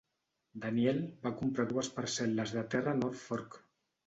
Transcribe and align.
Daniel 0.63 1.01
va 1.25 1.31
comprar 1.41 1.67
dues 1.73 1.91
parcel·les 1.99 2.55
de 2.57 2.65
terra 2.73 2.97
a 2.97 3.01
North 3.05 3.23
Fork. 3.29 3.61